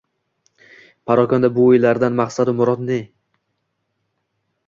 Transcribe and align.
Parokanda 1.09 1.51
bu 1.57 1.67
o’ylardan 1.73 2.17
maqsadu 2.21 2.55
murod 2.61 2.83
ne? 2.87 2.99